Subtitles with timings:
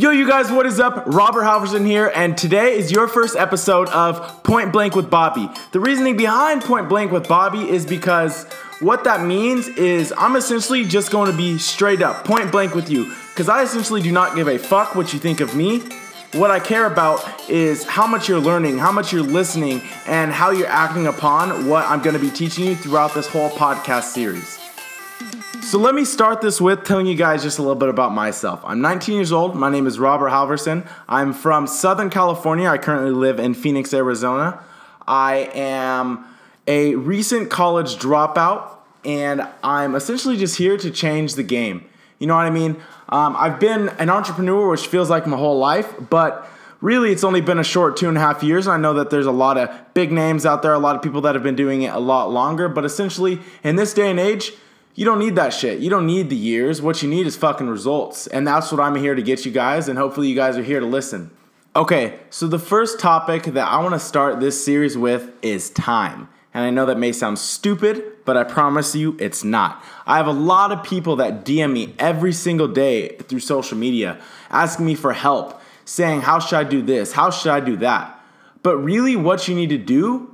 [0.00, 1.02] Yo, you guys, what is up?
[1.04, 5.50] Robert Halverson here, and today is your first episode of Point Blank with Bobby.
[5.72, 8.50] The reasoning behind Point Blank with Bobby is because
[8.80, 12.88] what that means is I'm essentially just going to be straight up, point blank with
[12.88, 15.80] you, because I essentially do not give a fuck what you think of me.
[16.32, 20.50] What I care about is how much you're learning, how much you're listening, and how
[20.50, 24.59] you're acting upon what I'm going to be teaching you throughout this whole podcast series.
[25.70, 28.60] So let me start this with telling you guys just a little bit about myself.
[28.64, 29.54] I'm 19 years old.
[29.54, 30.84] My name is Robert Halverson.
[31.08, 32.68] I'm from Southern California.
[32.68, 34.64] I currently live in Phoenix, Arizona.
[35.06, 36.26] I am
[36.66, 41.84] a recent college dropout, and I'm essentially just here to change the game.
[42.18, 42.72] You know what I mean?
[43.08, 46.50] Um, I've been an entrepreneur, which feels like my whole life, but
[46.80, 48.66] really it's only been a short two and a half years.
[48.66, 51.20] I know that there's a lot of big names out there, a lot of people
[51.20, 54.52] that have been doing it a lot longer, but essentially in this day and age,
[55.00, 55.80] you don't need that shit.
[55.80, 56.82] You don't need the years.
[56.82, 58.26] What you need is fucking results.
[58.26, 60.78] And that's what I'm here to get you guys, and hopefully you guys are here
[60.78, 61.30] to listen.
[61.74, 66.28] Okay, so the first topic that I want to start this series with is time.
[66.52, 69.82] And I know that may sound stupid, but I promise you it's not.
[70.06, 74.20] I have a lot of people that DM me every single day through social media
[74.50, 77.12] asking me for help, saying, How should I do this?
[77.12, 78.20] How should I do that?
[78.62, 80.29] But really, what you need to do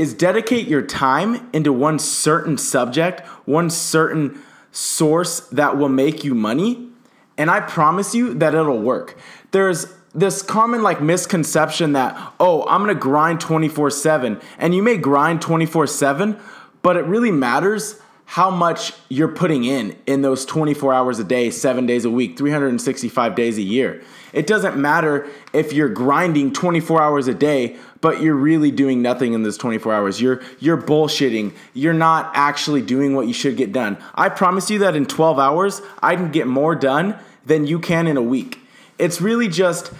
[0.00, 6.34] is dedicate your time into one certain subject, one certain source that will make you
[6.34, 6.88] money,
[7.36, 9.18] and I promise you that it'll work.
[9.50, 14.96] There's this common like misconception that, oh, I'm gonna grind 24 7, and you may
[14.96, 16.40] grind 24 7,
[16.80, 21.50] but it really matters how much you're putting in in those 24 hours a day,
[21.50, 24.00] seven days a week, 365 days a year.
[24.32, 29.32] It doesn't matter if you're grinding 24 hours a day, but you're really doing nothing
[29.32, 30.20] in those 24 hours.
[30.20, 31.54] You're you're bullshitting.
[31.74, 33.98] You're not actually doing what you should get done.
[34.14, 38.06] I promise you that in 12 hours, I can get more done than you can
[38.06, 38.60] in a week.
[38.96, 39.92] It's really just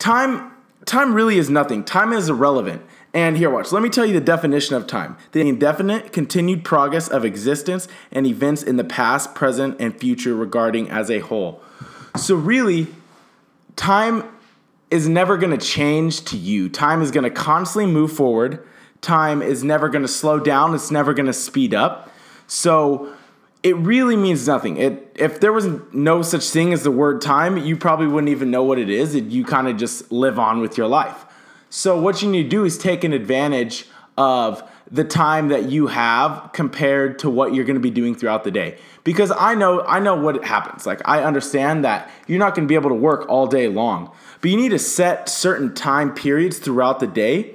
[0.00, 0.50] time
[0.86, 1.84] time really is nothing.
[1.84, 2.82] Time is irrelevant.
[3.16, 3.72] And here, watch.
[3.72, 8.26] Let me tell you the definition of time the indefinite continued progress of existence and
[8.26, 11.62] events in the past, present, and future regarding as a whole.
[12.14, 12.88] So, really,
[13.74, 14.24] time
[14.90, 16.68] is never going to change to you.
[16.68, 18.62] Time is going to constantly move forward.
[19.00, 20.74] Time is never going to slow down.
[20.74, 22.12] It's never going to speed up.
[22.46, 23.14] So
[23.62, 24.76] it really means nothing.
[24.76, 28.50] It if there was no such thing as the word time, you probably wouldn't even
[28.50, 29.14] know what it is.
[29.14, 31.25] It, you kind of just live on with your life.
[31.70, 35.88] So what you need to do is take an advantage of the time that you
[35.88, 38.78] have compared to what you're going to be doing throughout the day.
[39.04, 40.86] Because I know I know what happens.
[40.86, 44.12] Like I understand that you're not going to be able to work all day long.
[44.40, 47.54] But you need to set certain time periods throughout the day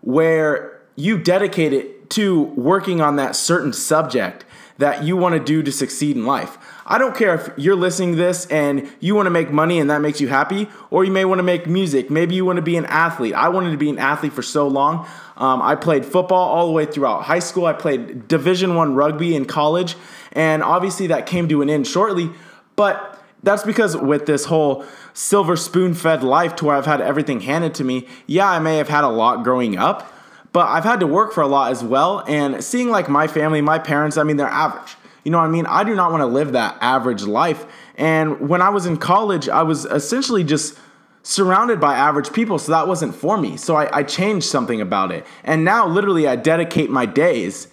[0.00, 4.44] where you dedicate it to working on that certain subject
[4.80, 6.58] that you want to do to succeed in life.
[6.86, 9.90] I don't care if you're listening to this and you want to make money and
[9.90, 12.10] that makes you happy, or you may want to make music.
[12.10, 13.34] Maybe you want to be an athlete.
[13.34, 15.06] I wanted to be an athlete for so long.
[15.36, 17.66] Um, I played football all the way throughout high school.
[17.66, 19.96] I played Division One rugby in college,
[20.32, 22.30] and obviously that came to an end shortly.
[22.74, 27.40] But that's because with this whole silver spoon fed life to where I've had everything
[27.40, 30.12] handed to me, yeah, I may have had a lot growing up,
[30.52, 32.24] but I've had to work for a lot as well.
[32.26, 34.96] And seeing like my family, my parents, I mean, they're average.
[35.24, 35.66] You know what I mean?
[35.66, 37.66] I do not want to live that average life.
[37.96, 40.78] And when I was in college, I was essentially just
[41.22, 43.56] surrounded by average people, so that wasn't for me.
[43.56, 45.26] So I, I, changed something about it.
[45.44, 47.68] And now, literally, I dedicate my days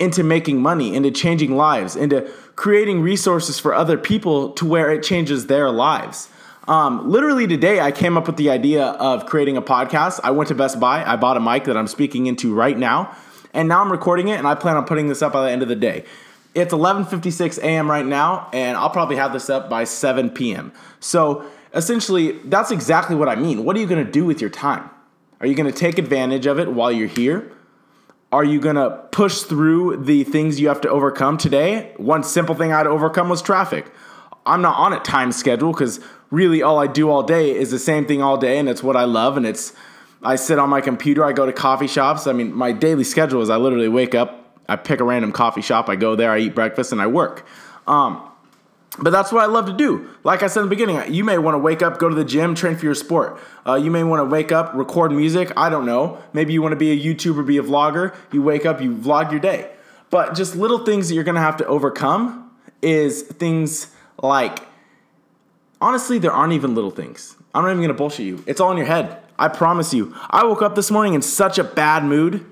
[0.00, 5.04] into making money, into changing lives, into creating resources for other people to where it
[5.04, 6.28] changes their lives.
[6.68, 10.20] Um, literally today, I came up with the idea of creating a podcast.
[10.22, 13.16] I went to Best Buy, I bought a mic that I'm speaking into right now,
[13.54, 15.62] and now I'm recording it, and I plan on putting this up by the end
[15.62, 16.04] of the day.
[16.54, 17.90] It's 11:56 a.m.
[17.90, 20.72] right now, and I'll probably have this up by 7 p.m.
[21.00, 21.42] So
[21.72, 23.64] essentially, that's exactly what I mean.
[23.64, 24.90] What are you going to do with your time?
[25.40, 27.50] Are you going to take advantage of it while you're here?
[28.30, 31.94] Are you going to push through the things you have to overcome today?
[31.96, 33.86] One simple thing I had to overcome was traffic.
[34.48, 36.00] I'm not on a time schedule because
[36.30, 38.96] really all I do all day is the same thing all day and it's what
[38.96, 39.72] I love and it's
[40.22, 42.26] I sit on my computer, I go to coffee shops.
[42.26, 45.62] I mean, my daily schedule is I literally wake up, I pick a random coffee
[45.62, 47.46] shop, I go there, I eat breakfast and I work.
[47.86, 48.24] Um,
[49.00, 50.08] but that's what I love to do.
[50.24, 52.24] Like I said in the beginning, you may want to wake up, go to the
[52.24, 53.38] gym, train for your sport.
[53.64, 55.52] Uh, you may want to wake up, record music.
[55.56, 56.20] I don't know.
[56.32, 58.14] Maybe you want to be a YouTuber, be a vlogger.
[58.32, 59.70] You wake up, you vlog your day.
[60.10, 62.50] But just little things that you're going to have to overcome
[62.82, 63.88] is things
[64.22, 64.60] like
[65.80, 67.36] honestly, there aren't even little things.
[67.54, 68.42] I'm not even gonna bullshit you.
[68.46, 69.22] It's all in your head.
[69.38, 70.14] I promise you.
[70.30, 72.44] I woke up this morning in such a bad mood.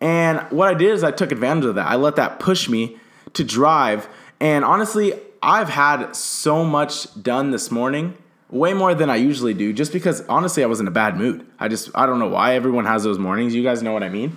[0.00, 1.86] And what I did is I took advantage of that.
[1.86, 2.98] I let that push me
[3.32, 4.08] to drive.
[4.38, 8.16] And honestly, I've had so much done this morning.
[8.50, 11.46] way more than I usually do, just because honestly I was in a bad mood.
[11.58, 13.54] I just I don't know why everyone has those mornings.
[13.54, 14.36] You guys know what I mean.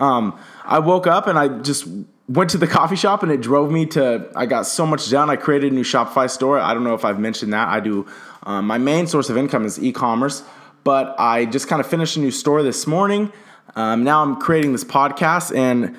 [0.00, 1.86] Um, I woke up and I just
[2.28, 4.30] went to the coffee shop and it drove me to.
[4.34, 5.30] I got so much done.
[5.30, 6.58] I created a new Shopify store.
[6.58, 7.68] I don't know if I've mentioned that.
[7.68, 8.06] I do.
[8.44, 10.42] Um, my main source of income is e-commerce,
[10.82, 13.32] but I just kind of finished a new store this morning.
[13.76, 15.96] Um, now I'm creating this podcast, and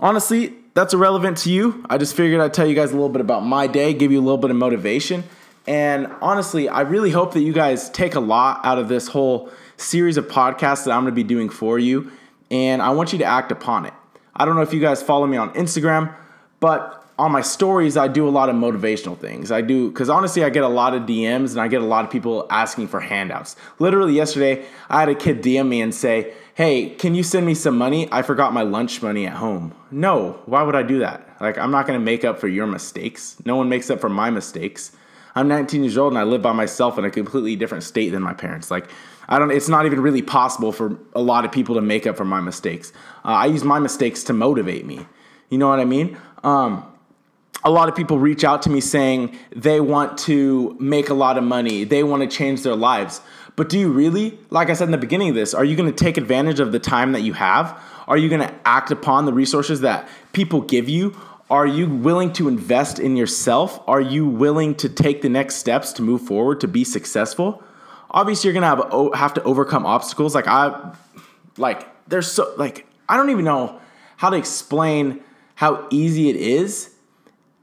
[0.00, 1.84] honestly, that's irrelevant to you.
[1.88, 4.18] I just figured I'd tell you guys a little bit about my day, give you
[4.18, 5.24] a little bit of motivation.
[5.66, 9.50] And honestly, I really hope that you guys take a lot out of this whole
[9.76, 12.10] series of podcasts that I'm going to be doing for you.
[12.50, 13.94] And I want you to act upon it.
[14.34, 16.14] I don't know if you guys follow me on Instagram,
[16.60, 19.50] but on my stories, I do a lot of motivational things.
[19.50, 22.04] I do, because honestly, I get a lot of DMs and I get a lot
[22.04, 23.56] of people asking for handouts.
[23.78, 27.54] Literally, yesterday, I had a kid DM me and say, Hey, can you send me
[27.54, 28.08] some money?
[28.10, 29.74] I forgot my lunch money at home.
[29.90, 31.36] No, why would I do that?
[31.40, 33.36] Like, I'm not gonna make up for your mistakes.
[33.44, 34.92] No one makes up for my mistakes.
[35.36, 38.22] I'm 19 years old and I live by myself in a completely different state than
[38.22, 38.70] my parents.
[38.70, 38.88] Like,
[39.28, 39.50] I don't.
[39.50, 42.40] It's not even really possible for a lot of people to make up for my
[42.40, 42.92] mistakes.
[43.24, 45.06] Uh, I use my mistakes to motivate me.
[45.50, 46.16] You know what I mean?
[46.42, 46.90] Um,
[47.64, 51.36] a lot of people reach out to me saying they want to make a lot
[51.36, 53.20] of money, they want to change their lives.
[53.56, 54.38] But do you really?
[54.50, 56.72] Like I said in the beginning of this, are you going to take advantage of
[56.72, 57.78] the time that you have?
[58.06, 61.16] Are you going to act upon the resources that people give you?
[61.48, 63.80] Are you willing to invest in yourself?
[63.86, 67.62] Are you willing to take the next steps to move forward to be successful?
[68.10, 70.34] Obviously, you're gonna have have to overcome obstacles.
[70.34, 70.92] Like I,
[71.56, 73.80] like there's so like I don't even know
[74.16, 75.20] how to explain
[75.54, 76.90] how easy it is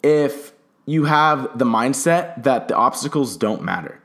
[0.01, 0.53] if
[0.85, 3.99] you have the mindset that the obstacles don't matter.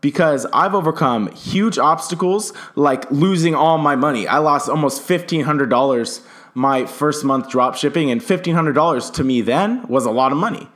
[0.00, 4.26] Because I've overcome huge obstacles like losing all my money.
[4.26, 6.22] I lost almost fifteen hundred dollars
[6.58, 10.68] my first month drop shipping, and $1,500 to me then was a lot of money.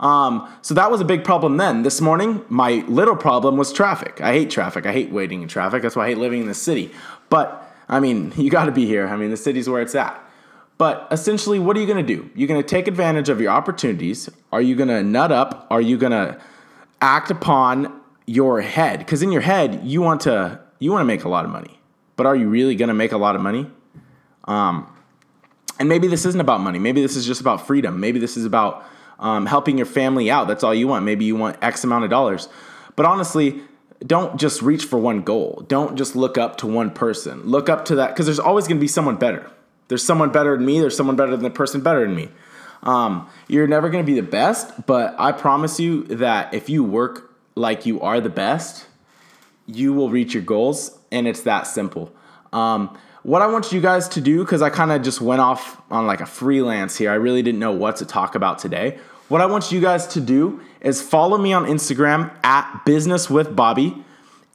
[0.00, 1.84] Um, so that was a big problem then.
[1.84, 4.20] This morning, my little problem was traffic.
[4.20, 4.84] I hate traffic.
[4.84, 5.82] I hate waiting in traffic.
[5.82, 6.90] That's why I hate living in the city.
[7.30, 9.06] But I mean, you got to be here.
[9.06, 10.20] I mean, the city's where it's at.
[10.76, 12.28] But essentially, what are you going to do?
[12.34, 14.28] You're going to take advantage of your opportunities.
[14.52, 15.68] Are you going to nut up?
[15.70, 16.40] Are you going to
[17.00, 18.98] act upon your head?
[19.00, 21.80] Because in your head, you want to you want to make a lot of money.
[22.16, 23.70] But are you really going to make a lot of money?
[24.44, 24.92] Um,
[25.78, 26.78] and maybe this isn't about money.
[26.78, 28.00] Maybe this is just about freedom.
[28.00, 28.84] Maybe this is about
[29.18, 30.48] um, helping your family out.
[30.48, 31.04] That's all you want.
[31.04, 32.48] Maybe you want X amount of dollars.
[32.96, 33.62] But honestly,
[34.06, 35.64] don't just reach for one goal.
[35.68, 37.42] Don't just look up to one person.
[37.42, 39.50] Look up to that because there's always going to be someone better.
[39.88, 40.80] There's someone better than me.
[40.80, 42.28] There's someone better than the person better than me.
[42.82, 46.84] Um, you're never going to be the best, but I promise you that if you
[46.84, 48.86] work like you are the best,
[49.66, 52.12] you will reach your goals, and it's that simple.
[52.52, 55.80] Um, what I want you guys to do, because I kind of just went off
[55.90, 58.98] on like a freelance here, I really didn't know what to talk about today.
[59.28, 63.54] What I want you guys to do is follow me on Instagram at Business with
[63.54, 64.02] Bobby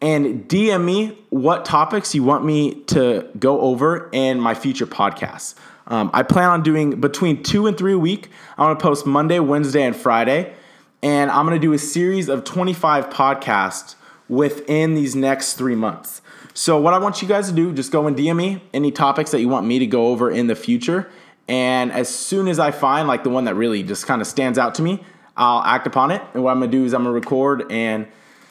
[0.02, 5.56] and DM me what topics you want me to go over in my future podcasts.
[5.88, 8.30] Um, I plan on doing between two and three a week.
[8.58, 10.54] I'm gonna post Monday, Wednesday, and Friday.
[11.02, 13.96] And I'm gonna do a series of 25 podcasts
[14.28, 16.22] within these next three months.
[16.56, 19.32] So, what I want you guys to do, just go and DM me any topics
[19.32, 21.10] that you want me to go over in the future.
[21.48, 24.58] And as soon as I find like the one that really just kind of stands
[24.58, 25.04] out to me,
[25.36, 26.22] I'll act upon it.
[26.34, 27.72] And what I'm gonna do is I'm gonna record.
[27.72, 28.08] And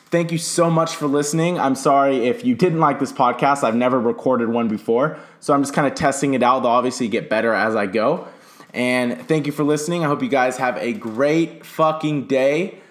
[0.06, 1.58] thank you so much for listening.
[1.58, 3.62] I'm sorry if you didn't like this podcast.
[3.62, 5.18] I've never recorded one before.
[5.40, 6.60] So I'm just kind of testing it out.
[6.60, 8.26] They'll obviously get better as I go.
[8.74, 10.04] And thank you for listening.
[10.04, 12.81] I hope you guys have a great fucking day.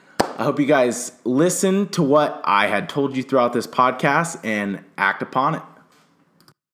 [0.41, 4.83] I hope you guys listen to what I had told you throughout this podcast and
[4.97, 5.61] act upon it.